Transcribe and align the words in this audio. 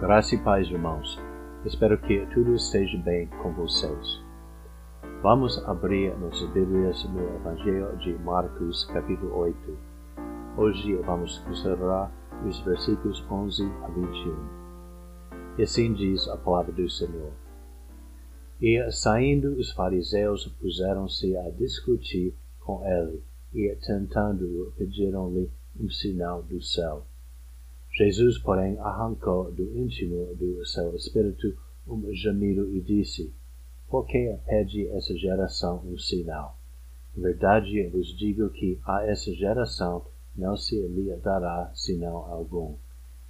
Graça 0.00 0.34
e 0.34 0.38
paz, 0.38 0.66
irmãos. 0.66 1.18
Espero 1.62 2.00
que 2.00 2.24
tudo 2.32 2.54
esteja 2.54 2.96
bem 3.02 3.26
com 3.42 3.52
vocês. 3.52 4.22
Vamos 5.22 5.62
abrir 5.66 6.18
nossas 6.18 6.48
Bíblias 6.52 7.04
no 7.04 7.20
Evangelho 7.20 7.94
de 7.98 8.14
Marcos, 8.14 8.86
capítulo 8.86 9.36
8. 9.36 9.78
Hoje 10.56 10.94
vamos 11.04 11.38
considerar 11.40 12.10
os 12.48 12.58
versículos 12.60 13.22
11 13.30 13.62
a 13.84 13.88
21. 13.88 15.58
E 15.58 15.62
assim 15.64 15.92
diz 15.92 16.26
a 16.28 16.38
palavra 16.38 16.72
do 16.72 16.88
Senhor. 16.88 17.32
E 18.58 18.90
saindo 18.90 19.52
os 19.58 19.70
fariseus 19.72 20.46
puseram-se 20.46 21.36
a 21.36 21.50
discutir 21.50 22.34
com 22.58 22.82
ele 22.86 23.22
e 23.52 23.76
tentando 23.86 24.72
pediram-lhe 24.78 25.50
um 25.78 25.90
sinal 25.90 26.42
do 26.42 26.62
céu. 26.62 27.09
Jesus, 27.92 28.38
porém, 28.38 28.78
arrancou 28.78 29.50
do 29.50 29.62
íntimo 29.76 30.34
do 30.36 30.64
seu 30.64 30.94
espírito 30.94 31.54
um 31.86 32.00
gemido 32.14 32.70
e 32.74 32.80
disse: 32.80 33.34
Por 33.88 34.06
que 34.06 34.38
pede 34.46 34.88
essa 34.88 35.14
geração 35.16 35.82
um 35.84 35.98
sinal? 35.98 36.56
Em 37.16 37.20
verdade 37.20 37.88
vos 37.88 38.16
digo 38.16 38.48
que 38.50 38.80
a 38.86 39.04
essa 39.04 39.34
geração 39.34 40.06
não 40.36 40.56
se 40.56 40.80
lhe 40.80 41.14
dará 41.16 41.72
sinal 41.74 42.32
algum. 42.32 42.76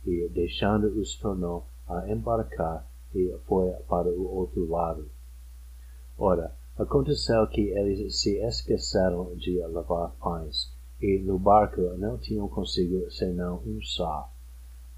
E 0.06 0.28
deixando-os 0.28 1.16
tornou 1.16 1.66
a 1.88 2.08
embarcar 2.10 2.86
e 3.14 3.34
foi 3.46 3.72
para 3.88 4.08
o 4.08 4.30
outro 4.30 4.68
lado. 4.68 5.10
Ora, 6.18 6.54
aconteceu 6.78 7.46
que 7.48 7.62
eles 7.70 8.20
se 8.20 8.36
esqueceram 8.36 9.34
de 9.36 9.58
levar 9.66 10.14
pães, 10.20 10.70
e 11.00 11.18
no 11.18 11.38
barco 11.38 11.80
não 11.96 12.18
tinham 12.18 12.46
consigo 12.46 13.10
senão 13.10 13.62
um 13.66 13.80
só 13.82 14.30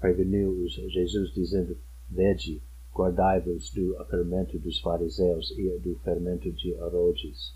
preveniu-os 0.03 0.73
Jesus, 0.73 1.33
dizendo: 1.33 1.77
Vede, 2.09 2.61
guardai-vos 2.93 3.69
do 3.69 3.95
fermento 4.09 4.59
dos 4.59 4.81
fariseus 4.81 5.51
e 5.57 5.79
do 5.79 5.95
fermento 6.03 6.51
de 6.51 6.73
Herodes. 6.73 7.55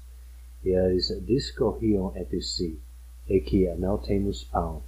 E 0.63 0.69
eles 0.69 1.09
discorriam 1.25 2.15
entre 2.15 2.41
si, 2.41 2.79
e 3.27 3.41
que 3.41 3.67
não 3.75 3.97
temos 3.97 4.45
pão. 4.45 4.81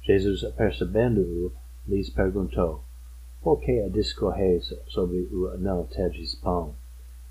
Jesus, 0.00 0.44
percebendo-o, 0.54 1.50
lhes 1.88 2.08
perguntou: 2.08 2.84
Por 3.42 3.58
que 3.58 3.90
discorreis 3.90 4.72
sobre 4.86 5.22
o 5.22 5.58
não 5.58 5.84
terdes 5.84 6.36
pão? 6.36 6.72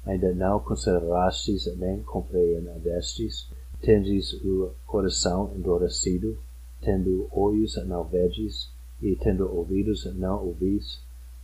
Ainda 0.06 0.34
não 0.34 0.60
considerastes 0.60 1.66
nem 1.78 2.04
compreendestes? 2.04 3.50
Tendes 3.80 4.34
o 4.44 4.74
coração 4.86 5.54
endurecido? 5.56 6.38
Tendo 6.82 7.30
olhos 7.32 7.78
não 7.88 8.04
vedes? 8.04 8.70
E 9.02 9.16
tendo 9.16 9.52
ouvidos 9.54 10.06
não 10.16 10.46
ouvis? 10.46 11.02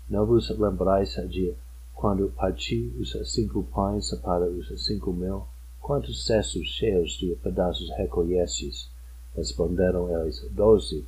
Não 0.09 0.25
vos 0.25 0.49
lembrais 0.49 1.15
de 1.29 1.53
quando 1.93 2.29
parti 2.29 2.93
os 2.99 3.11
cinco 3.33 3.63
pães 3.63 4.11
para 4.21 4.45
os 4.49 4.85
cinco 4.85 5.11
mil? 5.11 5.43
Quantos 5.81 6.25
cestos 6.25 6.67
cheios 6.67 7.13
de 7.13 7.35
pedaços 7.37 7.89
recolhestes? 7.97 8.89
Responderam 9.35 10.09
eles, 10.21 10.45
doze. 10.51 11.05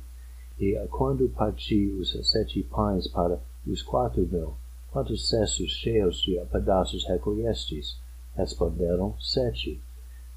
E 0.58 0.74
quando 0.90 1.28
parti 1.28 1.86
os 1.98 2.10
sete 2.30 2.62
pães 2.62 3.06
para 3.06 3.40
os 3.66 3.82
quatro 3.82 4.26
mil? 4.26 4.54
Quantos 4.90 5.28
cestos 5.28 5.70
cheios 5.70 6.20
de 6.22 6.40
pedaços 6.50 7.06
recolhestes? 7.06 7.96
Responderam, 8.34 9.14
sete. 9.20 9.80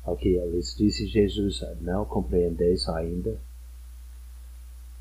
Ao 0.03 0.15
que 0.15 0.37
lhes 0.37 0.75
disse 0.77 1.07
Jesus, 1.07 1.63
não 1.81 2.05
compreendeis 2.05 2.87
ainda? 2.89 3.39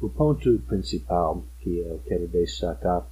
O 0.02 0.08
ponto 0.08 0.58
principal 0.66 1.44
que 1.60 1.78
eu 1.78 2.00
quero 2.04 2.26
destacar 2.26 3.06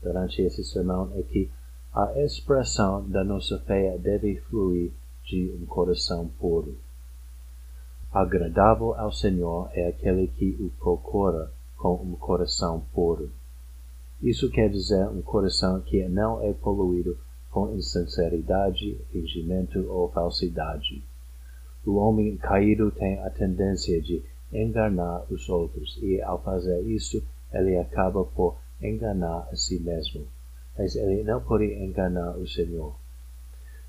durante 0.00 0.40
esse 0.42 0.62
sermão 0.62 1.10
é 1.16 1.22
que 1.22 1.50
a 1.92 2.22
expressão 2.22 3.04
da 3.10 3.24
nossa 3.24 3.58
fé 3.64 3.98
deve 3.98 4.36
fluir 4.42 4.92
de 5.24 5.50
um 5.60 5.66
coração 5.66 6.28
puro. 6.38 6.78
Agradável 8.12 8.94
ao 8.94 9.10
Senhor 9.12 9.68
é 9.72 9.88
aquele 9.88 10.28
que 10.28 10.56
o 10.60 10.70
procura 10.78 11.50
com 11.76 11.94
um 11.94 12.14
coração 12.14 12.80
puro. 12.94 13.28
Isso 14.22 14.48
quer 14.48 14.70
dizer 14.70 15.04
um 15.08 15.22
coração 15.22 15.80
que 15.80 16.06
não 16.08 16.40
é 16.44 16.52
poluído 16.52 17.18
com 17.50 17.74
insinceridade, 17.74 19.00
fingimento 19.10 19.84
ou 19.90 20.12
falsidade. 20.12 21.02
O 21.84 21.96
homem 21.96 22.36
caído 22.36 22.92
tem 22.92 23.18
a 23.18 23.30
tendência 23.30 24.00
de 24.00 24.22
enganar 24.52 25.24
os 25.30 25.48
outros, 25.48 25.98
e 26.02 26.20
ao 26.20 26.42
fazer 26.42 26.82
isso, 26.82 27.22
ele 27.52 27.78
acaba 27.78 28.24
por 28.24 28.56
enganar 28.80 29.48
a 29.50 29.56
si 29.56 29.78
mesmo. 29.80 30.26
Mas 30.76 30.94
ele 30.94 31.22
não 31.22 31.40
pode 31.40 31.64
enganar 31.64 32.36
o 32.36 32.46
Senhor. 32.46 32.94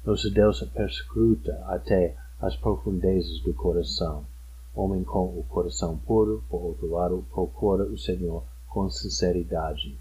Nosso 0.06 0.32
Deus 0.32 0.62
perscruta 0.74 1.62
até 1.68 2.16
as 2.40 2.56
profundezas 2.56 3.40
do 3.42 3.54
coração. 3.54 4.26
Homem 4.74 5.04
com 5.04 5.26
o 5.26 5.44
coração 5.50 5.98
puro, 5.98 6.44
por 6.50 6.62
outro 6.62 6.92
lado, 6.92 7.26
procura 7.32 7.84
o 7.84 7.98
Senhor 7.98 8.44
com 8.70 8.90
sinceridade. 8.90 9.98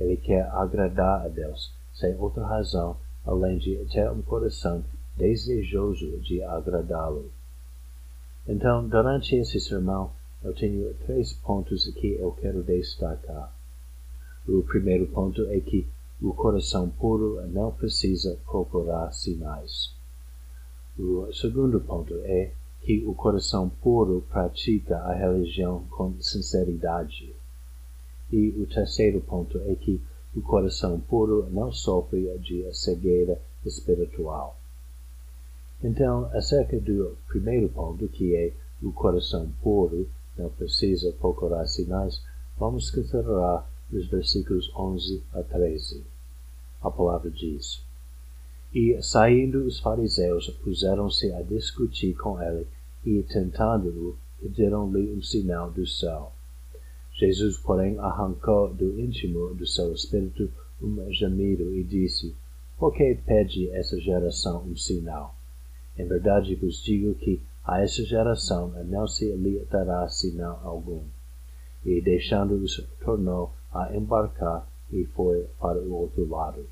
Ele 0.00 0.16
quer 0.16 0.48
agradar 0.50 1.26
a 1.26 1.28
Deus, 1.28 1.72
sem 1.94 2.16
outra 2.16 2.44
razão, 2.44 2.96
além 3.24 3.58
de 3.58 3.76
ter 3.92 4.10
um 4.10 4.22
coração 4.22 4.82
desejoso 5.16 6.18
de 6.20 6.42
agradá-lo. 6.42 7.30
Então, 8.46 8.86
durante 8.86 9.34
esse 9.36 9.58
sermão, 9.58 10.12
eu 10.42 10.52
tenho 10.52 10.92
três 11.06 11.32
pontos 11.32 11.86
que 11.94 12.14
eu 12.14 12.32
quero 12.32 12.62
destacar. 12.62 13.54
O 14.46 14.62
primeiro 14.62 15.06
ponto 15.06 15.46
é 15.48 15.58
que 15.60 15.86
o 16.20 16.34
coração 16.34 16.90
puro 16.90 17.40
não 17.48 17.72
precisa 17.72 18.38
procurar 18.44 19.10
sinais. 19.12 19.94
O 20.98 21.32
segundo 21.32 21.80
ponto 21.80 22.14
é 22.24 22.52
que 22.82 23.02
o 23.06 23.14
coração 23.14 23.70
puro 23.70 24.22
pratica 24.28 24.98
a 24.98 25.14
religião 25.14 25.86
com 25.90 26.20
sinceridade. 26.20 27.34
E 28.30 28.50
o 28.50 28.66
terceiro 28.66 29.22
ponto 29.22 29.58
é 29.66 29.74
que 29.74 29.98
o 30.36 30.42
coração 30.42 31.00
puro 31.00 31.48
não 31.50 31.72
sofre 31.72 32.36
de 32.38 32.70
cegueira 32.74 33.40
espiritual. 33.64 34.58
Então, 35.86 36.30
acerca 36.32 36.80
do 36.80 37.14
primeiro 37.28 37.68
ponto, 37.68 38.08
que 38.08 38.34
é 38.34 38.54
o 38.82 38.90
coração 38.90 39.52
puro, 39.62 40.08
não 40.34 40.48
precisa 40.48 41.12
procurar 41.12 41.66
sinais, 41.66 42.22
vamos 42.58 42.90
considerar 42.90 43.70
os 43.92 44.06
versículos 44.06 44.72
11 44.74 45.22
a 45.34 45.42
13. 45.42 46.02
A 46.80 46.90
palavra 46.90 47.30
diz: 47.30 47.82
E 48.74 48.98
saindo 49.02 49.66
os 49.66 49.78
fariseus, 49.78 50.48
puseram-se 50.64 51.30
a 51.34 51.42
discutir 51.42 52.14
com 52.14 52.40
ele, 52.40 52.66
e 53.04 53.22
tentando-o, 53.22 54.16
pediram-lhe 54.40 55.12
um 55.12 55.22
sinal 55.22 55.70
do 55.70 55.86
céu. 55.86 56.32
Jesus, 57.12 57.58
porém, 57.58 57.98
arrancou 57.98 58.72
do 58.72 58.98
íntimo 58.98 59.54
do 59.54 59.66
seu 59.66 59.92
espírito 59.92 60.50
um 60.82 61.12
gemido 61.12 61.74
e 61.74 61.84
disse: 61.84 62.34
Por 62.78 62.90
que 62.94 63.14
pede 63.26 63.68
essa 63.68 64.00
geração 64.00 64.64
um 64.64 64.74
sinal? 64.74 65.43
Em 65.96 66.06
verdade 66.06 66.54
vos 66.56 66.82
digo 66.82 67.14
que 67.14 67.40
a 67.64 67.80
essa 67.80 68.04
geração 68.04 68.68
não 68.84 69.06
se 69.06 69.30
lhe 69.32 69.64
dará 69.70 70.08
sinal 70.08 70.60
algum. 70.64 71.02
E 71.84 72.00
deixando-os, 72.00 72.84
tornou 73.00 73.52
a 73.72 73.94
embarcar 73.96 74.66
e 74.90 75.04
foi 75.04 75.46
para 75.58 75.78
o 75.78 75.92
outro 75.92 76.28
lado. 76.28 76.66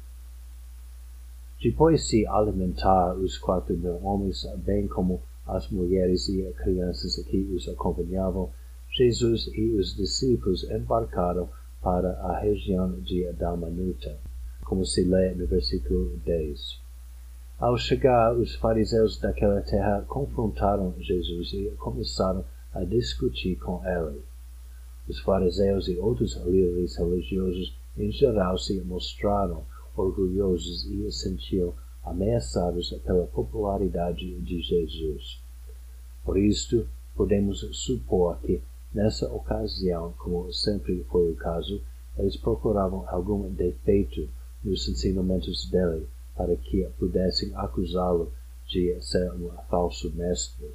Depois 1.63 2.09
de 2.09 2.27
alimentar 2.27 3.15
os 3.15 3.39
quatro 3.39 3.77
mil 3.77 4.05
homens, 4.05 4.45
bem 4.65 4.89
como 4.89 5.23
as 5.47 5.69
mulheres 5.71 6.29
e 6.29 6.43
crianças 6.57 7.17
que 7.25 7.39
os 7.55 7.69
acompanhavam, 7.69 8.51
Jesus 8.91 9.49
e 9.55 9.77
os 9.77 9.95
discípulos 9.97 10.65
embarcaram 10.65 11.49
para 11.81 12.13
a 12.21 12.39
região 12.39 12.93
de 13.01 13.33
Dalmanuta, 13.33 14.19
como 14.65 14.85
se 14.85 15.05
lê 15.05 15.35
no 15.35 15.47
versículo 15.47 16.17
10. 16.25 16.82
Ao 17.63 17.79
chegar, 17.79 18.37
os 18.37 18.57
fariseus 18.57 19.21
daquela 19.21 19.63
terra 19.63 20.05
confrontaram 20.09 20.97
Jesus 20.99 21.53
e 21.53 21.71
começaram 21.79 22.45
a 22.75 22.83
discutir 22.83 23.55
com 23.55 23.81
ele. 23.87 24.21
Os 25.09 25.21
fariseus 25.21 25.87
e 25.87 25.97
outros 25.97 26.35
líderes 26.45 26.97
religiosos 26.97 27.73
em 27.97 28.11
geral 28.11 28.59
se 28.59 28.81
mostraram 28.81 29.63
orgulhosos 29.97 30.87
e 30.87 31.09
sentiam 31.13 31.73
ameaçados 32.03 32.91
pela 33.05 33.29
popularidade 33.29 34.41
de 34.41 34.61
Jesus. 34.61 35.41
Por 36.25 36.37
isto, 36.37 36.89
podemos 37.15 37.61
supor 37.71 38.41
que, 38.41 38.61
nessa 38.93 39.33
ocasião, 39.33 40.13
como 40.19 40.53
sempre 40.53 41.05
foi 41.05 41.31
o 41.31 41.37
caso, 41.37 41.81
eles 42.19 42.37
procuravam 42.37 43.05
algum 43.07 43.49
defeito 43.53 44.29
nos 44.65 44.89
ensinamentos 44.89 45.71
dele 45.71 46.09
para 46.37 46.57
que 46.57 46.89
pudessem 46.99 47.55
acusá-lo 47.55 48.33
de 48.67 48.97
ser 49.01 49.33
um 49.33 49.51
falso 49.69 50.11
mestre. 50.15 50.71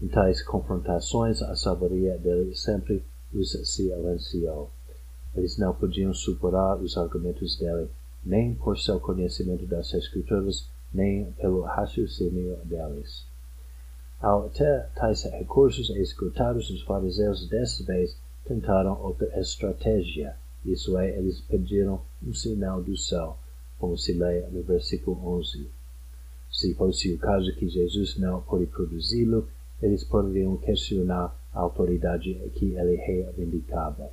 Em 0.00 0.08
tais 0.08 0.42
confrontações, 0.42 1.42
a 1.42 1.54
sabedoria 1.56 2.18
dele 2.18 2.54
sempre 2.54 3.04
os 3.32 3.52
silenciou. 3.68 4.70
Eles 5.34 5.56
não 5.56 5.74
podiam 5.74 6.12
superar 6.12 6.78
os 6.78 6.96
argumentos 6.96 7.56
dele, 7.58 7.88
nem 8.24 8.54
por 8.54 8.78
seu 8.78 9.00
conhecimento 9.00 9.66
das 9.66 9.92
Escrituras, 9.94 10.68
nem 10.92 11.32
pelo 11.32 11.62
raciocínio 11.62 12.56
deles. 12.64 13.24
Ao 14.20 14.48
ter 14.50 14.88
tais 14.94 15.24
recursos 15.24 15.90
escutados, 15.90 16.70
os 16.70 16.82
fariseus 16.82 17.48
desta 17.48 17.82
vez 17.84 18.16
tentaram 18.44 19.00
outra 19.00 19.26
estratégia, 19.40 20.36
isso 20.64 20.96
é, 20.98 21.16
eles 21.16 21.40
pediram 21.40 22.02
um 22.22 22.32
sinal 22.32 22.82
do 22.82 22.96
céu, 22.96 23.36
como 23.82 23.98
se 23.98 24.12
lê 24.12 24.42
no 24.42 24.62
versículo 24.62 25.18
11. 25.38 25.68
Se 26.52 26.72
fosse 26.74 27.12
o 27.12 27.18
caso 27.18 27.52
que 27.56 27.68
Jesus 27.68 28.16
não 28.16 28.40
pôde 28.40 28.66
produzi-lo, 28.66 29.48
eles 29.82 30.04
poderiam 30.04 30.56
questionar 30.56 31.36
a 31.52 31.58
autoridade 31.58 32.32
que 32.54 32.76
ele 32.76 32.94
reivindicava. 32.94 34.08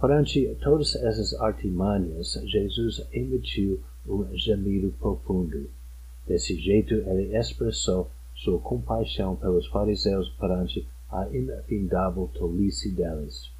Perante 0.00 0.46
todas 0.62 0.94
essas 0.94 1.34
artimanhas, 1.40 2.34
Jesus 2.44 3.04
emitiu 3.10 3.80
um 4.06 4.24
gemido 4.36 4.94
profundo. 5.00 5.68
Desse 6.24 6.54
jeito, 6.54 6.94
ele 6.94 7.36
expressou 7.36 8.08
sua 8.36 8.60
compaixão 8.60 9.34
pelos 9.34 9.66
fariseus 9.66 10.28
perante 10.38 10.86
a 11.10 11.26
infindável 11.36 12.30
tolice 12.32 12.92
deles. 12.92 13.50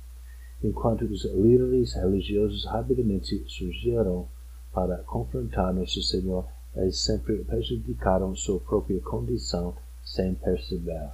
Enquanto 0.62 1.06
os 1.06 1.24
líderes 1.24 1.92
religiosos 1.94 2.64
rapidamente 2.66 3.44
surgiram 3.48 4.28
para 4.76 4.98
confrontar 5.04 5.72
Nosso 5.72 6.02
Senhor, 6.02 6.46
eles 6.74 6.98
sempre 6.98 7.42
prejudicaram 7.44 8.36
sua 8.36 8.60
própria 8.60 9.00
condição 9.00 9.74
sem 10.04 10.34
perceber. 10.34 11.12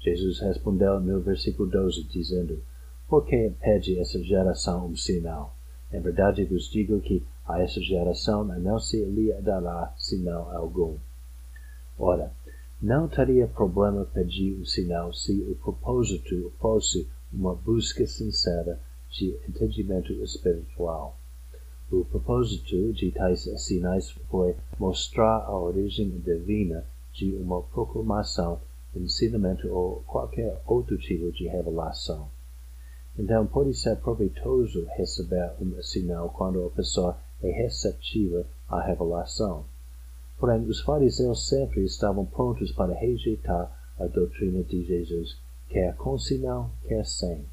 Jesus 0.00 0.40
respondeu 0.40 0.98
no 0.98 1.20
versículo 1.20 1.68
12, 1.68 2.04
dizendo, 2.04 2.62
Por 3.06 3.26
que 3.26 3.52
pede 3.60 3.98
essa 4.00 4.18
geração 4.24 4.86
um 4.86 4.96
sinal? 4.96 5.54
Em 5.92 6.00
verdade 6.00 6.46
vos 6.46 6.70
digo 6.70 6.98
que 7.02 7.22
a 7.46 7.60
essa 7.60 7.78
geração 7.78 8.42
não 8.42 8.80
se 8.80 9.04
lhe 9.04 9.30
dará 9.42 9.92
sinal 9.98 10.50
algum. 10.56 10.96
Ora, 11.98 12.32
não 12.80 13.06
teria 13.06 13.46
problema 13.46 14.06
pedir 14.06 14.58
um 14.58 14.64
sinal 14.64 15.12
se 15.12 15.42
o 15.42 15.54
propósito 15.56 16.50
fosse 16.58 17.06
uma 17.30 17.54
busca 17.54 18.06
sincera 18.06 18.80
de 19.10 19.38
entendimento 19.46 20.10
espiritual. 20.24 21.18
O 21.92 22.06
propósito 22.06 22.90
de 22.94 23.10
tais 23.10 23.42
sinais 23.58 24.10
foi 24.30 24.56
mostrar 24.78 25.44
a 25.44 25.54
origem 25.54 26.08
divina 26.08 26.86
de 27.12 27.34
uma 27.34 27.60
proclamação, 27.60 28.62
ensinamento 28.96 29.68
ou 29.68 30.02
qualquer 30.06 30.58
outro 30.66 30.96
tipo 30.96 31.30
de 31.30 31.46
revelação. 31.46 32.30
Então, 33.18 33.46
pode 33.46 33.74
ser 33.74 33.96
proveitoso 33.96 34.86
receber 34.96 35.52
um 35.60 35.82
sinal 35.82 36.30
quando 36.30 36.64
a 36.64 36.70
pessoa 36.70 37.18
é 37.42 37.50
receptiva 37.50 38.46
à 38.70 38.80
revelação. 38.80 39.66
Porém, 40.38 40.62
os 40.62 40.80
fariseus 40.80 41.46
sempre 41.46 41.84
estavam 41.84 42.24
prontos 42.24 42.72
para 42.72 42.94
rejeitar 42.94 43.70
a 43.98 44.06
doutrina 44.06 44.62
de 44.62 44.82
Jesus, 44.82 45.36
quer 45.68 45.94
com 45.96 46.18
sinal, 46.18 46.70
quer 46.88 47.04
sem. 47.04 47.44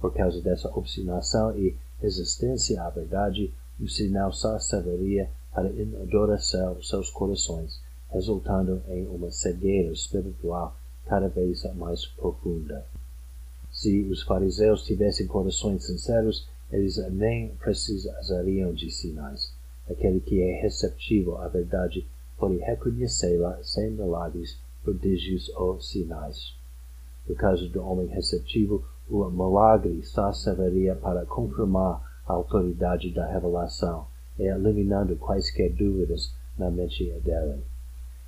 Por 0.00 0.14
causa 0.14 0.40
dessa 0.40 0.70
obstinação 0.70 1.54
e 1.58 1.76
resistência 2.00 2.82
à 2.82 2.90
verdade, 2.90 3.52
o 3.80 3.88
sinal 3.88 4.32
serviria 4.32 5.30
para 5.52 5.68
endurecer 5.68 6.68
seus 6.82 7.10
corações, 7.10 7.80
resultando 8.10 8.82
em 8.88 9.06
uma 9.06 9.30
cegueira 9.30 9.92
espiritual 9.92 10.76
cada 11.06 11.28
vez 11.28 11.62
mais 11.74 12.06
profunda. 12.06 12.84
Se 13.72 14.02
os 14.04 14.22
fariseus 14.22 14.84
tivessem 14.84 15.26
corações 15.26 15.84
sinceros, 15.84 16.46
eles 16.70 16.96
nem 17.10 17.48
precisariam 17.56 18.72
de 18.72 18.90
sinais. 18.90 19.52
Aquele 19.88 20.20
que 20.20 20.42
é 20.42 20.60
receptivo 20.60 21.36
à 21.36 21.48
verdade 21.48 22.06
pode 22.36 22.56
reconhecê-la 22.58 23.58
sem 23.62 23.90
milagres, 23.90 24.58
prodígios 24.82 25.48
ou 25.56 25.80
sinais. 25.80 26.54
No 27.26 27.34
caso 27.34 27.68
do 27.68 27.82
homem 27.82 28.06
receptivo, 28.08 28.84
o 29.08 29.28
milagre 29.30 30.02
só 30.04 30.32
serviria 30.32 30.94
para 30.94 31.24
confirmar 31.26 32.02
a 32.26 32.32
autoridade 32.32 33.12
da 33.12 33.26
revelação 33.26 34.06
e 34.38 34.42
eliminando 34.42 35.16
quaisquer 35.16 35.72
dúvidas 35.72 36.34
na 36.58 36.70
mente 36.70 37.10
dele. 37.24 37.62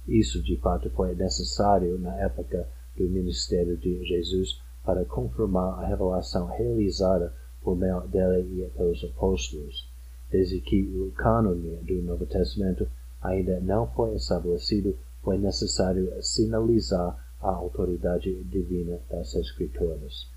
Isso 0.09 0.43
de 0.43 0.56
fato 0.56 0.91
foi 0.91 1.15
necessário 1.15 1.99
na 1.99 2.15
época 2.17 2.69
do 2.97 3.05
ministério 3.05 3.77
de 3.77 4.05
Jesus 4.05 4.61
para 4.85 5.05
confirmar 5.05 5.79
a 5.79 5.87
revelação 5.87 6.47
realizada 6.47 7.32
por 7.62 7.77
meio 7.77 8.00
dele 8.09 8.65
e 8.65 8.71
pelos 8.71 9.05
apóstolos 9.05 9.91
desde 10.31 10.61
que 10.61 10.82
o 10.97 11.11
cânone 11.12 11.77
do 11.82 12.03
Novo 12.03 12.25
Testamento 12.25 12.88
ainda 13.21 13.61
não 13.61 13.87
foi 13.88 14.15
estabelecido, 14.15 14.97
foi 15.23 15.37
necessário 15.37 16.11
sinalizar 16.23 17.19
a 17.41 17.50
autoridade 17.50 18.32
divina 18.44 19.00
das 19.11 19.35
Escrituras. 19.35 20.29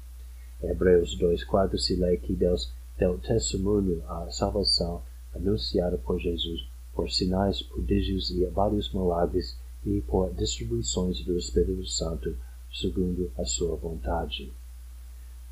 Hebreus 0.64 1.18
2,4 1.20 1.78
se 1.78 1.96
lê 1.96 2.18
que 2.18 2.34
Deus 2.34 2.72
deu 2.98 3.18
testemunho 3.20 4.04
à 4.08 4.30
salvação 4.32 5.02
anunciada 5.36 5.98
por 5.98 6.20
Jesus 6.20 6.74
por 6.94 7.10
sinais, 7.12 7.62
prodígios 7.62 8.30
e 8.32 8.46
vários 8.46 8.94
milagres 8.94 9.58
e 9.86 10.02
por 10.02 10.34
distribuições 10.34 11.24
do 11.26 11.38
Espírito 11.38 11.86
Santo 11.88 12.38
segundo 12.72 13.32
a 13.38 13.44
sua 13.46 13.76
vontade. 13.76 14.52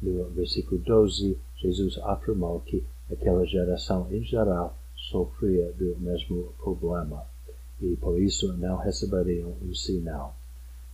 No 0.01 0.29
versículo 0.29 0.79
12, 0.79 1.37
Jesus 1.57 1.97
afirmou 1.99 2.61
que 2.61 2.83
aquela 3.11 3.45
geração 3.45 4.07
em 4.11 4.23
geral 4.23 4.77
sofria 4.95 5.71
do 5.73 5.95
mesmo 5.99 6.53
problema 6.57 7.23
e 7.79 7.95
por 7.97 8.19
isso 8.19 8.55
não 8.57 8.77
receberiam 8.77 9.53
um 9.61 9.73
sinal. 9.73 10.35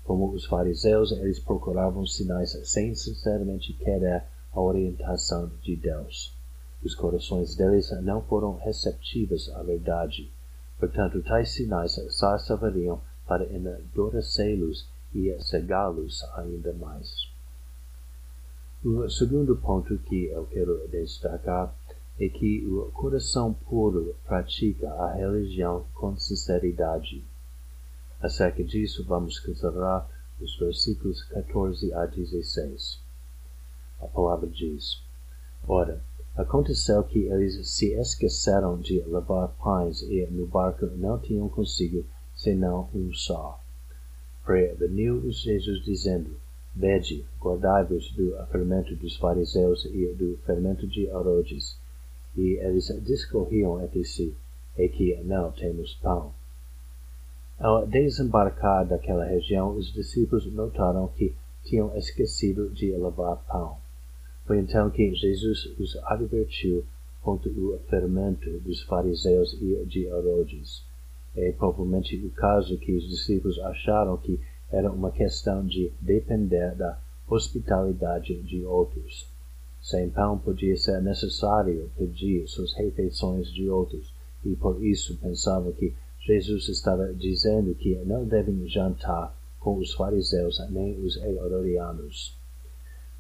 Como 0.08 0.32
os 0.32 0.46
fariseus, 0.46 1.12
eles 1.12 1.38
procuravam 1.38 2.06
sinais 2.06 2.58
sem 2.64 2.96
sinceramente 2.96 3.74
querer 3.74 4.24
a 4.54 4.62
orientação 4.62 5.52
de 5.62 5.76
Deus. 5.76 6.34
Os 6.82 6.96
corações 6.96 7.58
deles 7.58 7.92
não 8.04 8.22
foram 8.22 8.56
receptivos 8.56 9.50
à 9.50 9.62
verdade. 9.64 10.32
Portanto, 10.80 11.22
tais 11.24 11.50
sinais 11.50 12.00
só 12.12 12.38
serviriam 12.38 13.02
para 13.28 13.52
endurecê-los 13.54 14.88
e 15.14 15.36
cegá-los 15.42 16.24
ainda 16.36 16.72
mais. 16.72 17.30
O 18.86 19.10
segundo 19.10 19.58
ponto 19.58 19.98
que 19.98 20.28
eu 20.28 20.46
quero 20.46 20.88
destacar 20.88 21.76
é 22.18 22.30
que 22.30 22.66
o 22.66 22.90
coração 22.94 23.54
puro 23.54 24.16
pratica 24.26 24.90
a 24.90 25.16
religião 25.16 25.86
com 25.94 26.16
sinceridade. 26.16 27.26
Acerca 28.22 28.64
disso, 28.64 29.04
vamos 29.04 29.40
considerar 29.40 30.10
os 30.40 30.58
versículos 30.58 31.24
14 31.24 31.94
a 31.94 32.06
16. 32.06 33.00
A 34.00 34.08
palavra 34.08 34.48
diz: 34.48 35.02
Ora, 35.68 36.02
aconteceu 36.36 37.04
que 37.04 37.20
eles 37.26 37.68
se 37.70 37.94
esqueceram 37.94 38.80
de 38.80 39.02
levar 39.02 39.50
pães 39.64 40.02
e 40.02 40.26
no 40.32 40.48
barco 40.48 40.86
não 40.86 41.20
tinham 41.20 41.50
consigo 41.50 42.06
senão 42.36 42.90
um 42.94 43.14
só. 43.14 43.60
Preveniu-os 44.46 45.42
Jesus 45.42 45.84
dizendo: 45.84 46.40
Vede, 46.76 47.26
guardai-vos 47.40 48.12
do 48.12 48.36
fermento 48.52 48.96
dos 48.96 49.16
fariseus 49.16 49.86
e 49.86 50.08
do 50.14 50.38
fermento 50.46 50.88
de 50.88 51.06
Herodes 51.06 51.78
e 52.38 52.60
eles 52.62 52.88
discorriam 53.04 53.82
entre 53.82 54.06
si, 54.06 54.36
e 54.78 54.88
que 54.88 55.16
não 55.24 55.52
temos 55.52 55.96
pão. 55.96 56.32
Ao 57.60 57.88
desembarcar 57.88 58.86
daquela 58.86 59.26
região, 59.26 59.76
os 59.76 59.92
discípulos 59.92 60.46
notaram 60.54 61.08
que 61.08 61.34
tinham 61.64 61.96
esquecido 61.98 62.70
de 62.70 62.92
levar 62.92 63.38
pão. 63.48 63.78
Foi 64.46 64.60
então 64.60 64.92
que 64.92 65.16
Jesus 65.16 65.66
os 65.80 65.98
advertiu 66.04 66.86
contra 67.22 67.50
o 67.50 67.80
fermento 67.90 68.60
dos 68.60 68.84
fariseus 68.84 69.54
e 69.60 69.84
de 69.86 70.06
Herodes. 70.06 70.84
É 71.36 71.52
provavelmente 71.52 72.16
o 72.18 72.30
caso 72.30 72.78
que 72.78 72.96
os 72.96 73.10
discípulos 73.10 73.60
acharam 73.60 74.18
que 74.18 74.40
era 74.72 74.92
uma 74.92 75.12
questão 75.12 75.66
de 75.66 75.92
depender 76.00 76.76
da 76.76 77.00
hospitalidade 77.28 78.40
de 78.44 78.64
outros. 78.66 79.28
Sem 79.82 80.10
pão 80.12 80.38
podia 80.38 80.78
ser 80.78 81.02
necessário 81.02 81.90
pedir 81.98 82.48
suas 82.48 82.74
refeições 82.76 83.52
de 83.52 83.68
outros, 83.68 84.14
e 84.46 84.56
por 84.56 84.84
isso 84.86 85.18
pensava 85.18 85.72
que 85.72 85.94
Jesus 86.28 86.68
estava 86.68 87.14
dizendo 87.14 87.74
que 87.74 87.96
não 88.04 88.26
devem 88.26 88.68
jantar 88.68 89.34
com 89.62 89.78
os 89.78 89.94
fariseus 89.94 90.60
nem 90.70 91.00
os 91.00 91.16
herodianos. 91.16 92.38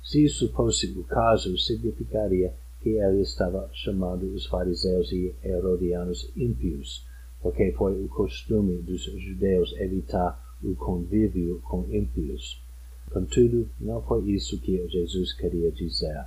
Se 0.03 0.25
isso 0.25 0.51
fosse 0.51 0.87
o 0.87 1.05
caso, 1.05 1.57
significaria 1.57 2.53
que 2.81 2.89
ele 2.89 3.21
estava 3.21 3.69
chamando 3.71 4.23
os 4.33 4.45
fariseus 4.47 5.09
e 5.13 5.33
herodianos 5.41 6.29
ímpios, 6.35 7.05
porque 7.41 7.71
foi 7.77 7.93
o 8.03 8.09
costume 8.09 8.81
dos 8.81 9.03
judeus 9.03 9.73
evitar 9.77 10.43
o 10.61 10.75
convívio 10.75 11.61
com 11.61 11.85
ímpios. 11.89 12.61
Contudo, 13.09 13.69
não 13.79 14.01
foi 14.01 14.31
isso 14.31 14.59
que 14.59 14.85
Jesus 14.89 15.31
queria 15.31 15.71
dizer. 15.71 16.25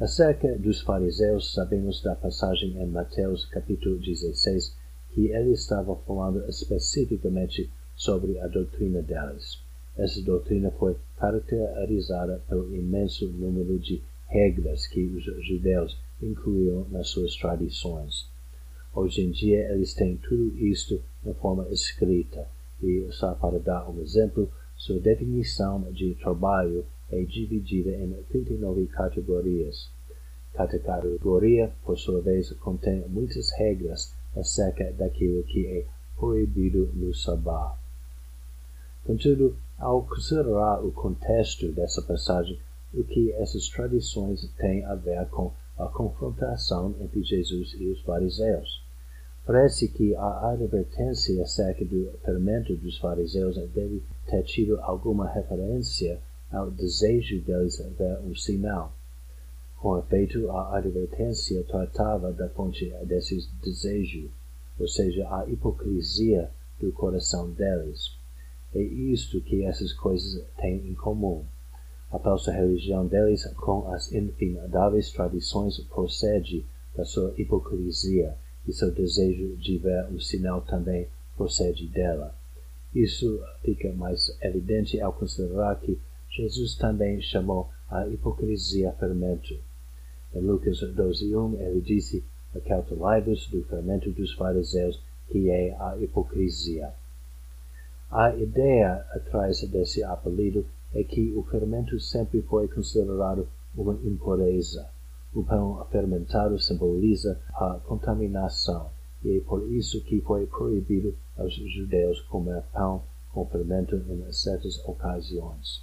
Acerca 0.00 0.58
dos 0.58 0.80
fariseus, 0.80 1.52
sabemos 1.52 2.00
da 2.00 2.14
passagem 2.14 2.82
em 2.82 2.86
Mateus 2.86 3.44
capítulo 3.44 3.98
16 3.98 4.83
que 5.14 5.28
ele 5.28 5.52
estava 5.52 5.94
falando 5.94 6.44
especificamente 6.48 7.70
sobre 7.94 8.36
a 8.40 8.48
doutrina 8.48 9.00
deles. 9.00 9.62
Essa 9.96 10.20
doutrina 10.20 10.72
foi 10.72 10.96
caracterizada 11.16 12.42
pelo 12.48 12.74
imenso 12.74 13.28
número 13.28 13.78
de 13.78 14.02
regras 14.26 14.88
que 14.88 15.04
os 15.04 15.22
judeus 15.46 15.96
incluíam 16.20 16.84
nas 16.90 17.08
suas 17.10 17.36
tradições. 17.36 18.28
Hoje 18.92 19.22
em 19.22 19.30
dia 19.30 19.72
eles 19.72 19.94
têm 19.94 20.16
tudo 20.16 20.58
isto 20.58 21.00
em 21.24 21.32
forma 21.34 21.68
escrita, 21.70 22.48
e 22.82 23.06
só 23.12 23.34
para 23.34 23.60
dar 23.60 23.88
um 23.88 24.00
exemplo, 24.00 24.50
sua 24.76 24.98
definição 24.98 25.92
de 25.92 26.16
trabalho 26.16 26.84
é 27.08 27.22
dividida 27.22 27.90
em 27.90 28.12
39 28.30 28.86
categorias. 28.88 29.88
Cada 30.52 30.76
categoria, 30.80 31.72
por 31.84 31.96
sua 31.96 32.20
vez, 32.20 32.50
contém 32.54 33.04
muitas 33.08 33.52
regras 33.52 34.12
acerca 34.36 34.92
daquilo 34.92 35.42
que 35.44 35.66
é 35.66 35.86
proibido 36.16 36.90
no 36.94 37.14
sabá. 37.14 37.76
Contudo, 39.04 39.56
ao 39.78 40.02
considerar 40.02 40.84
o 40.84 40.90
contexto 40.92 41.70
dessa 41.72 42.00
passagem, 42.02 42.58
o 42.92 43.04
que 43.04 43.32
essas 43.32 43.68
tradições 43.68 44.48
têm 44.56 44.84
a 44.84 44.94
ver 44.94 45.26
com 45.28 45.52
a 45.76 45.86
confrontação 45.86 46.94
entre 47.00 47.22
Jesus 47.22 47.74
e 47.74 47.86
os 47.88 48.00
fariseus. 48.02 48.82
Parece 49.44 49.88
que 49.88 50.14
a 50.14 50.52
advertência 50.52 51.42
acerca 51.42 51.84
do 51.84 52.10
fermento 52.24 52.74
dos 52.76 52.96
fariseus 52.98 53.56
deve 53.56 54.02
ter 54.26 54.42
tido 54.44 54.80
alguma 54.80 55.28
referência 55.28 56.18
ao 56.50 56.70
desejo 56.70 57.40
deles 57.42 57.76
ver 57.98 58.20
um 58.20 58.34
sinal. 58.34 58.92
Com 59.84 59.98
efeito, 59.98 60.50
a 60.50 60.78
advertência 60.78 61.62
tratava 61.64 62.32
da 62.32 62.48
fonte 62.48 62.88
desses 63.04 63.46
desejos, 63.62 64.30
ou 64.80 64.88
seja, 64.88 65.28
a 65.28 65.46
hipocrisia 65.46 66.50
do 66.80 66.90
coração 66.90 67.50
deles. 67.50 68.16
É 68.74 68.80
isto 68.80 69.42
que 69.42 69.62
essas 69.62 69.92
coisas 69.92 70.42
têm 70.56 70.88
em 70.88 70.94
comum. 70.94 71.44
A 72.10 72.18
falsa 72.18 72.50
religião 72.50 73.06
deles, 73.06 73.44
com 73.56 73.92
as 73.92 74.10
infindáveis 74.10 75.10
tradições, 75.10 75.78
procede 75.80 76.64
da 76.96 77.04
sua 77.04 77.34
hipocrisia, 77.36 78.34
e 78.66 78.72
seu 78.72 78.90
desejo 78.90 79.54
de 79.58 79.76
ver 79.76 80.06
um 80.06 80.18
sinal 80.18 80.62
também 80.62 81.08
procede 81.36 81.86
dela. 81.88 82.34
Isso 82.94 83.38
fica 83.62 83.92
mais 83.92 84.34
evidente 84.40 84.98
ao 84.98 85.12
considerar 85.12 85.78
que 85.78 86.00
Jesus 86.30 86.74
também 86.74 87.20
chamou 87.20 87.68
a 87.90 88.08
hipocrisia 88.08 88.90
fermento. 88.92 89.73
Lucas 90.40 90.80
12.1 90.80 91.60
ele 91.60 91.80
disse, 91.80 92.24
acautelai-vos 92.54 93.46
do 93.48 93.64
fermento 93.64 94.10
dos 94.10 94.32
fariseus, 94.34 95.00
que 95.28 95.50
é 95.50 95.76
a 95.78 95.96
hipocrisia. 95.98 96.92
A 98.10 98.34
ideia 98.34 99.04
atrás 99.10 99.60
desse 99.68 100.04
apelido 100.04 100.64
é 100.94 101.02
que 101.02 101.32
o 101.36 101.42
fermento 101.42 101.98
sempre 101.98 102.42
foi 102.42 102.68
considerado 102.68 103.48
uma 103.76 103.94
impureza. 104.04 104.88
O 105.34 105.42
pão 105.42 105.84
fermentado 105.90 106.60
simboliza 106.60 107.40
a 107.54 107.80
contaminação, 107.84 108.90
e 109.24 109.38
é 109.38 109.40
por 109.40 109.68
isso 109.72 110.00
que 110.02 110.20
foi 110.20 110.46
proibido 110.46 111.16
aos 111.36 111.54
judeus 111.54 112.20
comer 112.22 112.62
pão 112.72 113.02
com 113.32 113.44
fermento 113.46 113.96
em 113.96 114.32
certas 114.32 114.78
ocasiões. 114.84 115.82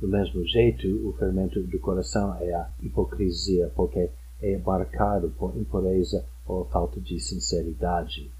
Do 0.00 0.06
mesmo 0.06 0.44
jeito, 0.46 0.86
o 1.08 1.12
fermento 1.14 1.60
do 1.60 1.78
coração 1.80 2.34
é 2.36 2.52
a 2.54 2.70
hipocrisia, 2.80 3.72
porque 3.74 4.10
é 4.40 4.58
marcado 4.58 5.30
por 5.30 5.56
impureza 5.56 6.24
ou 6.46 6.64
falta 6.66 7.00
de 7.00 7.18
sinceridade. 7.18 8.30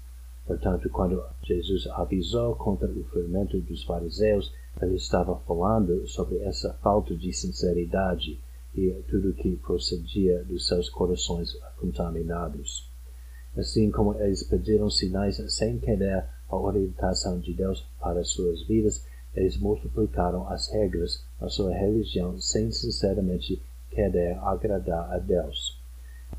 Portanto, 0.47 0.89
quando 0.89 1.21
Jesus 1.43 1.85
avisou 1.87 2.55
contra 2.55 2.87
o 2.87 3.03
fermento 3.05 3.59
dos 3.59 3.83
fariseus, 3.83 4.51
ele 4.81 4.95
estava 4.95 5.37
falando 5.41 6.07
sobre 6.07 6.39
essa 6.39 6.73
falta 6.81 7.13
de 7.13 7.33
sinceridade 7.33 8.39
e 8.73 8.91
tudo 9.09 9.33
que 9.33 9.57
procedia 9.57 10.43
dos 10.45 10.65
seus 10.65 10.89
corações 10.89 11.53
contaminados. 11.77 12.89
Assim 13.57 13.91
como 13.91 14.15
eles 14.15 14.43
pediram 14.43 14.89
sinais 14.89 15.35
sem 15.53 15.77
querer 15.77 16.23
a 16.47 16.55
orientação 16.55 17.39
de 17.39 17.53
Deus 17.53 17.85
para 17.99 18.23
suas 18.23 18.65
vidas, 18.65 19.03
eles 19.35 19.57
multiplicaram 19.57 20.47
as 20.47 20.69
regras 20.69 21.23
da 21.39 21.49
sua 21.49 21.73
religião 21.73 22.39
sem 22.39 22.71
sinceramente 22.71 23.61
querer 23.89 24.37
agradar 24.39 25.11
a 25.11 25.17
Deus. 25.17 25.79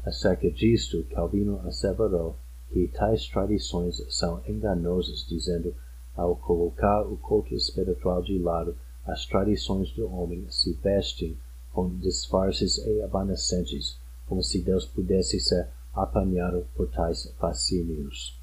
Acerca 0.05 0.51
disto, 0.51 1.05
Calvino 1.11 1.61
asseverou 1.67 2.37
que 2.71 2.89
tais 2.89 3.27
tradições 3.29 4.03
são 4.09 4.43
enganosas, 4.47 5.27
dizendo, 5.29 5.75
ao 6.17 6.37
colocar 6.37 7.03
o 7.03 7.17
culto 7.17 7.55
espiritual 7.55 8.23
de 8.23 8.39
lado, 8.39 8.77
as 9.05 9.27
tradições 9.27 9.91
do 9.93 10.11
homem 10.13 10.47
se 10.51 10.73
vestem 10.75 11.37
com 11.73 11.89
disfarces 11.99 12.79
e 12.79 13.01
evanescentes, 13.01 13.99
como 14.27 14.43
se 14.43 14.63
Deus 14.63 14.87
pudesse 14.87 15.41
ser 15.41 15.69
apanhado 15.95 16.67
por 16.77 16.89
tais 16.89 17.33
fascínios. 17.39 18.40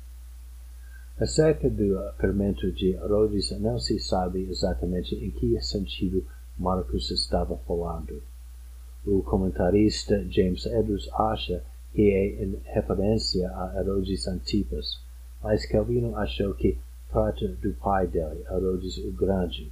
Acerca 1.20 1.68
do 1.68 2.00
fermento 2.20 2.72
de 2.72 2.92
Herodes 2.92 3.50
não 3.60 3.80
se 3.80 4.00
sabe 4.00 4.44
exatamente 4.44 5.16
em 5.16 5.32
que 5.32 5.60
sentido 5.64 6.24
Marcos 6.56 7.10
estava 7.10 7.58
falando. 7.68 8.22
O 9.04 9.24
comentarista 9.24 10.24
James 10.30 10.68
Edwards 10.68 11.10
acha 11.14 11.64
que 11.92 12.12
é 12.12 12.44
em 12.44 12.62
referência 12.66 13.50
a 13.50 13.80
Herodes 13.80 14.28
Antipas, 14.28 15.02
mas 15.42 15.66
Calvino 15.66 16.16
achou 16.16 16.54
que 16.54 16.78
trata 17.10 17.48
do 17.48 17.74
pai 17.74 18.06
dele, 18.06 18.44
Herodes 18.52 19.00
o 19.00 19.12
Grande. 19.12 19.72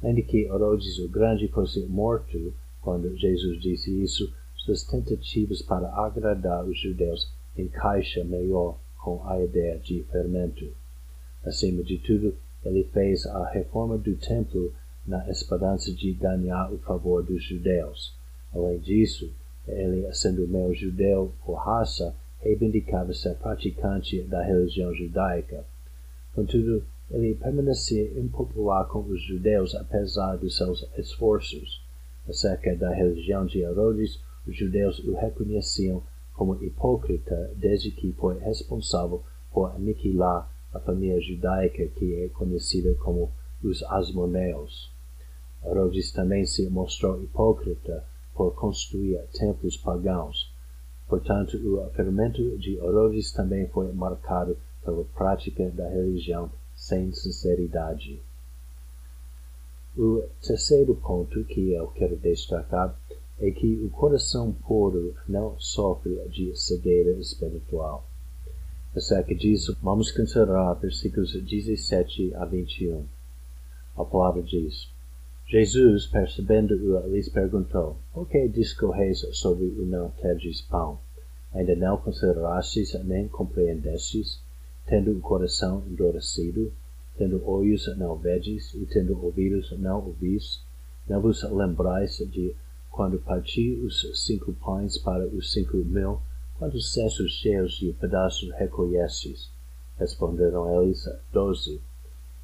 Ainda 0.00 0.22
que 0.22 0.44
Herodes 0.44 1.00
o 1.00 1.08
Grande 1.08 1.48
fosse 1.48 1.80
morto 1.86 2.54
quando 2.80 3.18
Jesus 3.18 3.60
disse 3.60 4.00
isso, 4.00 4.32
suas 4.54 4.84
tentativas 4.84 5.60
para 5.60 5.88
agradar 5.88 6.64
os 6.64 6.78
judeus 6.78 7.32
encaixa 7.56 8.22
melhor 8.22 8.78
com 9.08 9.26
a 9.26 9.42
ideia 9.42 9.78
de 9.78 10.02
fermento. 10.12 10.70
Acima 11.42 11.82
de 11.82 11.96
tudo, 11.96 12.36
ele 12.62 12.84
fez 12.92 13.24
a 13.24 13.48
reforma 13.48 13.96
do 13.96 14.14
templo 14.16 14.74
na 15.06 15.26
esperança 15.30 15.90
de 15.94 16.12
ganhar 16.12 16.70
o 16.70 16.78
favor 16.78 17.22
dos 17.22 17.42
judeus. 17.42 18.14
Além 18.52 18.78
disso, 18.78 19.32
ele, 19.66 20.12
sendo 20.12 20.46
meu 20.46 20.74
judeu 20.74 21.32
por 21.42 21.54
raça, 21.54 22.14
reivindicava 22.40 23.14
ser 23.14 23.34
praticante 23.36 24.20
da 24.24 24.42
religião 24.42 24.94
judaica. 24.94 25.64
Contudo, 26.34 26.84
ele 27.10 27.34
permanecia 27.34 28.20
impopular 28.20 28.86
com 28.88 29.00
os 29.00 29.22
judeus 29.22 29.74
apesar 29.74 30.36
dos 30.36 30.54
seus 30.58 30.86
esforços. 30.98 31.82
Acerca 32.28 32.76
da 32.76 32.92
religião 32.92 33.46
de 33.46 33.60
Herodes, 33.60 34.20
os 34.46 34.54
judeus 34.54 34.98
o 34.98 35.14
reconheciam 35.14 36.02
como 36.38 36.62
hipócrita 36.62 37.52
desde 37.56 37.90
que 37.90 38.12
foi 38.12 38.38
responsável 38.38 39.24
por 39.52 39.72
aniquilar 39.72 40.48
a 40.72 40.78
família 40.78 41.20
judaica 41.20 41.84
que 41.88 42.14
é 42.14 42.28
conhecida 42.28 42.94
como 42.94 43.32
os 43.60 43.82
Asmoneus. 43.82 44.88
Herodes 45.64 46.12
também 46.12 46.46
se 46.46 46.70
mostrou 46.70 47.20
hipócrita 47.20 48.04
por 48.36 48.54
construir 48.54 49.18
templos 49.32 49.76
pagãos. 49.76 50.54
Portanto, 51.08 51.56
o 51.56 51.90
fermento 51.90 52.56
de 52.56 52.76
Herodes 52.76 53.32
também 53.32 53.66
foi 53.66 53.92
marcado 53.92 54.56
pela 54.84 55.04
prática 55.16 55.68
da 55.70 55.88
religião 55.88 56.48
sem 56.76 57.12
sinceridade. 57.12 58.22
O 59.96 60.22
terceiro 60.40 60.94
ponto 60.94 61.42
que 61.46 61.72
eu 61.72 61.88
quero 61.88 62.16
destacar 62.16 62.96
é 63.40 63.50
que 63.50 63.76
o 63.84 63.90
coração 63.90 64.52
puro 64.52 65.14
não 65.28 65.58
sofre 65.58 66.16
de 66.28 66.56
cegueira 66.56 67.12
espiritual. 67.12 68.04
Acerca 68.96 69.34
disso, 69.34 69.76
vamos 69.82 70.10
considerar 70.10 70.74
versículos 70.74 71.32
17 71.32 72.34
a 72.34 72.44
21. 72.44 73.04
A 73.96 74.04
palavra 74.04 74.42
diz: 74.42 74.88
Jesus, 75.46 76.06
percebendo-o, 76.06 76.98
lhes 77.08 77.28
perguntou: 77.28 77.96
Por 78.12 78.28
que 78.28 78.48
discorreis 78.48 79.20
sobre 79.32 79.66
o 79.66 79.86
não 79.86 80.10
terdes 80.10 80.60
pão? 80.62 80.98
Ainda 81.54 81.76
não 81.76 81.96
considerastes 81.96 82.92
nem 83.04 83.28
compreendestes, 83.28 84.40
tendo 84.86 85.12
o 85.12 85.20
coração 85.20 85.84
endurecido, 85.86 86.72
tendo 87.16 87.42
olhos 87.48 87.86
não 87.96 88.16
vedes 88.16 88.74
e 88.74 88.84
tendo 88.86 89.18
ouvidos 89.24 89.70
não 89.78 90.04
ouvis? 90.04 90.60
Não 91.08 91.20
vos 91.20 91.42
lembrais 91.42 92.18
de 92.18 92.54
quando 92.98 93.16
parti 93.20 93.74
os 93.74 94.26
cinco 94.26 94.52
pães 94.54 94.98
para 94.98 95.24
os 95.28 95.52
cinco 95.52 95.76
mil, 95.76 96.20
quantos 96.58 96.92
cestos 96.92 97.30
cheios 97.30 97.74
de 97.78 97.92
pedaços 97.92 98.50
recolhestes? 98.56 99.48
Responderam 99.96 100.82
eles, 100.82 101.08
doze. 101.32 101.80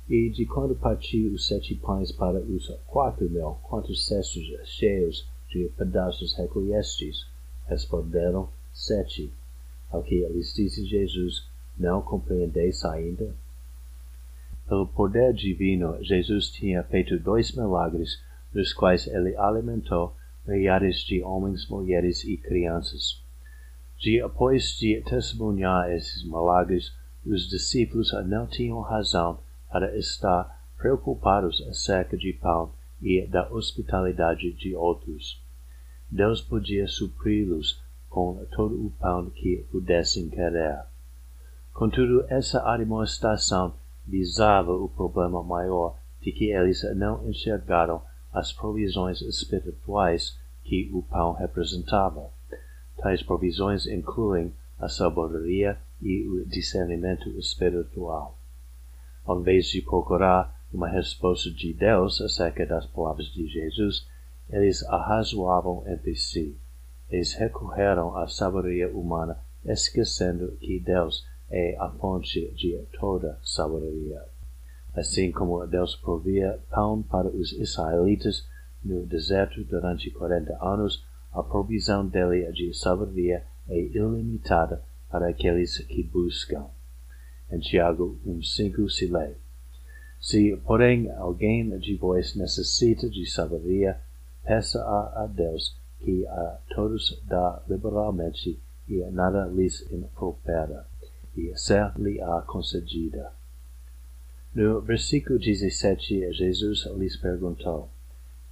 E 0.08 0.30
de 0.30 0.46
quando 0.46 0.76
parti 0.76 1.26
os 1.26 1.48
sete 1.48 1.74
pães 1.74 2.12
para 2.12 2.38
os 2.38 2.68
quatro 2.86 3.28
mil, 3.28 3.56
quantos 3.64 4.06
cestos 4.06 4.44
cheios 4.64 5.28
de 5.50 5.68
pedaços 5.76 6.36
recolhestes? 6.36 7.26
Responderam, 7.66 8.48
sete. 8.72 9.32
Ao 9.90 10.04
que 10.04 10.14
eles 10.14 10.54
disse 10.54 10.86
Jesus, 10.86 11.48
não 11.76 12.00
compreendeis 12.00 12.84
ainda? 12.84 13.34
Pelo 14.68 14.86
poder 14.86 15.34
divino, 15.34 16.00
Jesus 16.00 16.48
tinha 16.48 16.84
feito 16.84 17.18
dois 17.18 17.50
milagres, 17.50 18.22
nos 18.54 18.72
quais 18.72 19.08
ele 19.08 19.36
alimentou 19.36 20.14
milhares 20.46 20.98
de 21.04 21.22
homens, 21.22 21.68
mulheres 21.68 22.24
e 22.24 22.36
crianças. 22.36 23.22
De 23.98 24.20
após 24.20 24.76
de 24.76 25.00
testemunhar 25.02 25.90
esses 25.90 26.24
milagres, 26.24 26.92
os 27.24 27.48
discípulos 27.48 28.12
não 28.26 28.46
tinham 28.46 28.80
razão 28.80 29.40
para 29.70 29.96
estar 29.96 30.62
preocupados 30.76 31.60
acerca 31.68 32.16
de 32.16 32.32
pão 32.34 32.72
e 33.00 33.26
da 33.26 33.50
hospitalidade 33.50 34.52
de 34.52 34.74
outros. 34.74 35.42
Deus 36.10 36.42
podia 36.42 36.86
supri-los 36.86 37.82
com 38.08 38.44
todo 38.52 38.86
o 38.86 38.90
pão 38.90 39.30
que 39.30 39.66
pudessem 39.70 40.28
querer. 40.28 40.84
Contudo, 41.72 42.24
essa 42.28 42.62
admoestação 42.70 43.74
visava 44.06 44.72
o 44.72 44.88
problema 44.88 45.42
maior 45.42 45.98
de 46.20 46.30
que 46.30 46.52
eles 46.52 46.82
não 46.94 47.28
enxergaram 47.28 48.02
as 48.34 48.52
provisões 48.52 49.22
espirituais 49.22 50.36
que 50.64 50.90
o 50.92 51.02
pão 51.02 51.32
representava. 51.32 52.30
Tais 52.98 53.22
provisões 53.22 53.86
incluem 53.86 54.52
a 54.78 54.88
sabedoria 54.88 55.78
e 56.02 56.26
o 56.26 56.44
discernimento 56.44 57.28
espiritual. 57.38 58.36
Ao 59.24 59.40
invés 59.40 59.68
de 59.68 59.80
procurar 59.80 60.60
uma 60.72 60.88
resposta 60.88 61.50
de 61.50 61.72
Deus 61.72 62.20
acerca 62.20 62.66
das 62.66 62.84
palavras 62.86 63.26
de 63.26 63.46
Jesus, 63.46 64.06
eles 64.50 64.82
arrazoavam 64.84 65.84
entre 65.86 66.16
si. 66.16 66.58
Eles 67.08 67.32
recorreram 67.34 68.16
à 68.16 68.26
sabedoria 68.26 68.90
humana, 68.90 69.38
esquecendo 69.64 70.56
que 70.60 70.80
Deus 70.80 71.24
é 71.48 71.76
a 71.78 71.88
fonte 71.90 72.52
de 72.54 72.76
toda 72.98 73.38
sabedoria. 73.42 74.33
Assim 74.94 75.32
como 75.32 75.66
Deus 75.66 75.96
provia 75.96 76.60
pão 76.70 77.02
para 77.02 77.28
os 77.28 77.52
israelitas 77.52 78.46
no 78.82 79.04
deserto 79.06 79.64
durante 79.64 80.10
quarenta 80.10 80.56
anos, 80.62 81.04
a 81.32 81.42
provisão 81.42 82.06
dele 82.06 82.50
de 82.52 82.72
sabedoria 82.72 83.44
é 83.68 83.80
ilimitada 83.80 84.84
para 85.10 85.28
aqueles 85.28 85.78
que 85.78 86.02
buscam. 86.02 86.66
Em 87.50 87.58
Tiago 87.58 88.18
1,5 88.26 88.88
se 88.88 89.06
lê. 89.06 89.34
Se, 90.20 90.56
porém, 90.64 91.10
alguém 91.10 91.76
de 91.78 91.96
vós 91.96 92.34
necessita 92.36 93.10
de 93.10 93.26
sabedoria, 93.26 94.00
peça 94.44 94.82
a, 94.82 95.24
a 95.24 95.26
Deus, 95.26 95.76
que 96.00 96.26
a 96.26 96.58
todos 96.74 97.20
dá 97.26 97.62
liberalmente 97.68 98.60
e 98.88 98.98
nada 99.10 99.46
lhes 99.46 99.90
impropera, 99.90 100.86
e 101.36 101.52
ser-lhe-á 101.56 102.42
concedida. 102.42 103.32
No 104.54 104.80
versículo 104.80 105.36
17, 105.36 106.32
Jesus 106.32 106.86
lhes 106.96 107.16
perguntou, 107.16 107.90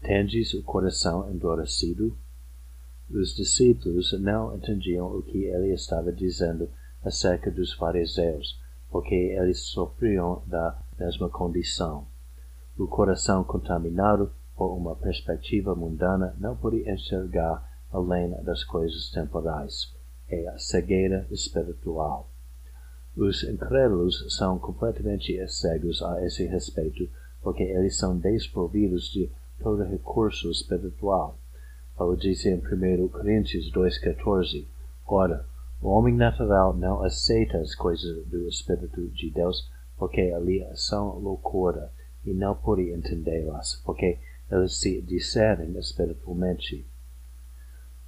Tendes 0.00 0.52
o 0.52 0.61
coração 0.64 1.30
endurecido? 1.30 2.18
Os 3.09 3.37
discípulos 3.37 4.12
não 4.21 4.56
entendiam 4.56 5.06
o 5.06 5.23
que 5.23 5.44
ele 5.44 5.73
estava 5.73 6.12
dizendo 6.12 6.68
acerca 7.04 7.52
dos 7.52 7.73
fariseus, 7.75 8.61
porque 8.90 9.14
eles 9.14 9.61
sofriam 9.66 10.42
da 10.49 10.76
mesma 10.99 11.28
condição. 11.28 12.09
O 12.76 12.88
coração 12.88 13.44
contaminado 13.44 14.32
por 14.56 14.76
uma 14.76 14.97
perspectiva 14.97 15.73
mundana 15.73 16.35
não 16.37 16.56
pode 16.56 16.82
enxergar 16.90 17.64
além 17.92 18.30
das 18.42 18.64
coisas 18.64 19.09
temporais. 19.12 19.94
É 20.29 20.48
a 20.48 20.59
cegueira 20.59 21.29
espiritual. 21.31 22.32
Os 23.16 23.42
incrédulos 23.42 24.25
são 24.37 24.59
completamente 24.59 25.37
cegos 25.46 26.03
a 26.03 26.25
esse 26.25 26.46
respeito, 26.46 27.09
porque 27.42 27.62
eles 27.62 27.98
são 27.98 28.16
desprovidos 28.16 29.11
de 29.11 29.31
todo 29.62 29.85
recurso 29.85 30.51
espiritual. 30.51 31.38
Paulo 31.94 32.16
disse 32.16 32.48
em 32.48 32.57
1 32.57 33.09
Coríntios 33.09 33.70
2,14: 33.70 34.66
Ora, 35.07 35.44
o 35.83 35.88
homem 35.88 36.14
natural 36.14 36.75
não 36.75 37.03
aceita 37.03 37.59
as 37.59 37.75
coisas 37.75 38.25
do 38.27 38.48
Espírito 38.48 39.07
de 39.09 39.31
Deus, 39.31 39.70
porque 39.98 40.20
ali 40.35 40.64
são 40.75 41.18
loucura, 41.18 41.92
e 42.25 42.33
não 42.33 42.55
pode 42.55 42.90
entendê-las, 42.90 43.83
porque 43.85 44.18
eles 44.51 44.81
se 44.81 45.03
discernem 45.03 45.79
espiritualmente. 45.79 46.87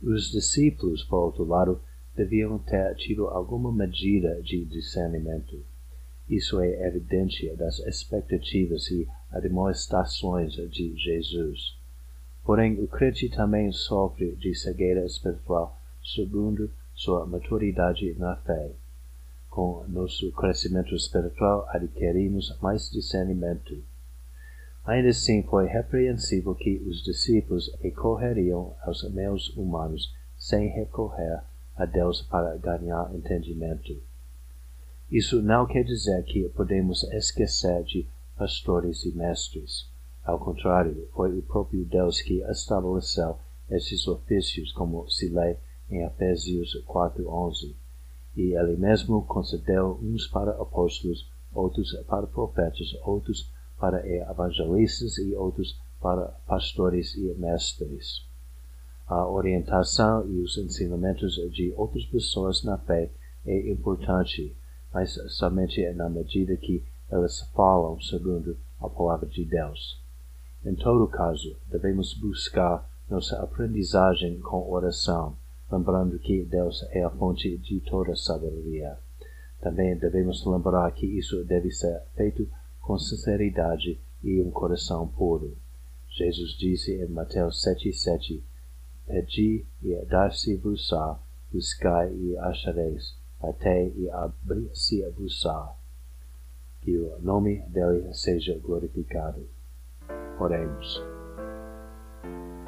Os 0.00 0.30
discípulos, 0.30 1.04
por 1.04 1.18
outro 1.18 1.44
lado, 1.44 1.80
deviam 2.14 2.58
ter 2.58 2.94
tido 2.96 3.28
alguma 3.28 3.72
medida 3.72 4.40
de 4.42 4.64
discernimento. 4.64 5.64
Isso 6.28 6.60
é 6.60 6.86
evidente 6.86 7.54
das 7.56 7.78
expectativas 7.80 8.90
e 8.90 9.06
admoestações 9.30 10.52
de 10.52 10.96
Jesus. 10.96 11.76
Porém, 12.44 12.80
o 12.80 12.86
crente 12.86 13.28
também 13.28 13.70
sofre 13.72 14.34
de 14.36 14.54
cegueira 14.54 15.04
espiritual 15.04 15.80
segundo 16.02 16.70
sua 16.94 17.26
maturidade 17.26 18.14
na 18.18 18.36
fé. 18.36 18.72
Com 19.48 19.84
nosso 19.88 20.30
crescimento 20.32 20.94
espiritual, 20.94 21.66
adquirimos 21.68 22.56
mais 22.60 22.90
discernimento. 22.90 23.82
Ainda 24.84 25.08
assim, 25.08 25.42
foi 25.42 25.66
repreensível 25.66 26.54
que 26.54 26.76
os 26.86 27.02
discípulos 27.02 27.70
recorreriam 27.80 28.74
aos 28.82 29.02
meios 29.12 29.48
humanos 29.56 30.14
sem 30.36 30.68
recorrer 30.68 31.42
a 31.76 31.84
Deus 31.84 32.22
para 32.22 32.56
ganhar 32.56 33.14
entendimento. 33.14 34.00
Isso 35.10 35.42
não 35.42 35.66
quer 35.66 35.84
dizer 35.84 36.24
que 36.24 36.48
podemos 36.50 37.02
esquecer 37.04 37.82
de 37.84 38.06
pastores 38.36 39.04
e 39.04 39.12
mestres. 39.12 39.88
Ao 40.24 40.38
contrário, 40.38 41.08
foi 41.12 41.38
o 41.38 41.42
próprio 41.42 41.84
Deus 41.84 42.20
que 42.20 42.40
estabeleceu 42.50 43.38
esses 43.70 44.06
ofícios, 44.06 44.72
como 44.72 45.08
se 45.10 45.28
lê 45.28 45.56
em 45.90 46.04
Efésios 46.04 46.74
4:11. 46.86 47.76
E 48.36 48.56
ele 48.56 48.76
mesmo 48.76 49.24
concedeu 49.26 49.98
uns 50.02 50.26
para 50.26 50.52
apóstolos, 50.52 51.30
outros 51.52 51.94
para 52.08 52.26
profetas, 52.26 52.94
outros 53.02 53.50
para 53.78 54.06
evangelistas 54.06 55.18
e 55.18 55.34
outros 55.34 55.78
para 56.00 56.28
pastores 56.46 57.14
e 57.14 57.34
mestres. 57.34 58.26
A 59.06 59.28
orientação 59.28 60.26
e 60.26 60.40
os 60.40 60.56
ensinamentos 60.56 61.34
de 61.52 61.72
outras 61.76 62.06
pessoas 62.06 62.64
na 62.64 62.78
fé 62.78 63.10
é 63.44 63.70
importante, 63.70 64.56
mas 64.92 65.12
somente 65.36 65.86
na 65.92 66.08
medida 66.08 66.56
que 66.56 66.82
elas 67.10 67.42
falam 67.54 68.00
segundo 68.00 68.56
a 68.80 68.88
palavra 68.88 69.28
de 69.28 69.44
Deus. 69.44 70.00
Em 70.64 70.74
todo 70.74 71.06
caso, 71.06 71.54
devemos 71.70 72.14
buscar 72.14 72.88
nossa 73.08 73.42
aprendizagem 73.42 74.40
com 74.40 74.70
oração, 74.70 75.36
lembrando 75.70 76.18
que 76.18 76.42
Deus 76.42 76.82
é 76.90 77.04
a 77.04 77.10
fonte 77.10 77.58
de 77.58 77.80
toda 77.80 78.16
sabedoria. 78.16 78.96
Também 79.60 79.96
devemos 79.98 80.44
lembrar 80.46 80.90
que 80.92 81.06
isso 81.06 81.44
deve 81.44 81.70
ser 81.70 82.02
feito 82.16 82.48
com 82.80 82.98
sinceridade 82.98 84.00
e 84.22 84.40
um 84.40 84.50
coração 84.50 85.06
puro. 85.06 85.54
Jesus 86.08 86.52
disse 86.52 86.94
em 86.94 87.08
Mateus 87.08 87.62
7,7: 87.62 88.42
Pedi 89.06 89.66
e 89.82 90.04
dar-se-vos-á, 90.06 91.18
buscai 91.52 92.12
e 92.14 92.36
achareis, 92.38 93.16
batei 93.40 93.92
e 93.96 94.10
abrir-se-vos-á. 94.10 95.74
Que 96.80 96.98
o 96.98 97.18
nome 97.20 97.60
dele 97.68 98.12
seja 98.14 98.58
glorificado. 98.58 99.46
Oremos. 100.40 101.02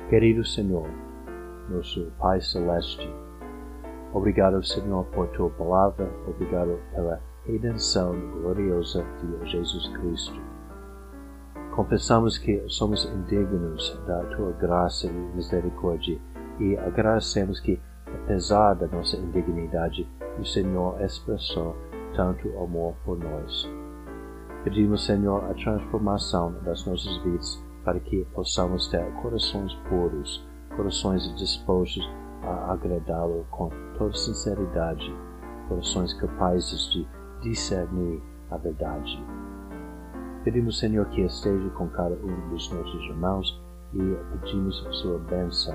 Querido 0.08 0.44
Senhor, 0.44 0.88
nosso 1.68 2.12
Pai 2.18 2.40
Celeste. 2.40 3.08
Obrigado, 4.12 4.62
Senhor, 4.62 5.04
por 5.06 5.28
tua 5.28 5.50
palavra, 5.50 6.08
obrigado 6.28 6.78
pela 6.94 7.20
redenção 7.44 8.12
gloriosa 8.32 9.04
de 9.20 9.50
Jesus 9.50 9.88
Cristo. 9.88 10.40
Confessamos 11.74 12.38
que 12.38 12.62
somos 12.68 13.04
indignos 13.04 13.98
da 14.06 14.24
tua 14.34 14.52
graça 14.52 15.06
e 15.06 15.12
misericórdia 15.12 16.18
e 16.58 16.76
agradecemos 16.76 17.60
que, 17.60 17.80
apesar 18.06 18.74
da 18.74 18.86
nossa 18.86 19.16
indignidade, 19.16 20.08
o 20.38 20.44
Senhor 20.44 21.00
expressou 21.02 21.76
tanto 22.14 22.48
amor 22.58 22.94
por 23.04 23.18
nós. 23.18 23.68
Pedimos, 24.64 25.04
Senhor, 25.04 25.44
a 25.44 25.54
transformação 25.54 26.52
das 26.64 26.84
nossas 26.86 27.16
vidas 27.18 27.62
para 27.84 28.00
que 28.00 28.24
possamos 28.34 28.88
ter 28.88 29.04
corações 29.22 29.72
puros 29.88 30.44
corações 30.76 31.34
dispostos 31.36 32.06
a 32.42 32.72
agradá-lo 32.72 33.46
com 33.50 33.70
toda 33.96 34.14
sinceridade, 34.14 35.12
corações 35.68 36.12
capazes 36.14 36.90
de 36.92 37.08
discernir 37.40 38.22
a 38.50 38.56
verdade. 38.58 39.18
Pedimos, 40.44 40.78
Senhor, 40.78 41.06
que 41.06 41.22
esteja 41.22 41.68
com 41.70 41.88
cada 41.88 42.14
um 42.14 42.50
dos 42.50 42.70
nossos 42.70 43.02
irmãos 43.04 43.62
e 43.94 43.98
pedimos 44.38 44.76
sua 45.00 45.18
bênção 45.18 45.74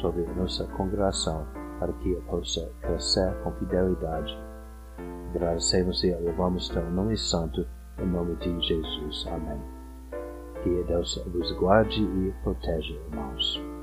sobre 0.00 0.22
nossa 0.34 0.64
congregação 0.76 1.46
para 1.78 1.92
que 1.94 2.14
possa 2.28 2.70
crescer 2.80 3.34
com 3.42 3.52
fidelidade. 3.52 4.36
Agradecemos 5.30 6.02
e 6.04 6.14
louvamos 6.14 6.68
teu 6.68 6.88
nome 6.90 7.16
santo, 7.16 7.66
em 7.98 8.06
nome 8.06 8.36
de 8.36 8.60
Jesus. 8.60 9.26
Amém. 9.28 9.60
Que 10.62 10.84
Deus 10.84 11.22
vos 11.32 11.52
guarde 11.58 12.02
e 12.02 12.32
proteja, 12.42 12.92
irmãos. 12.92 13.75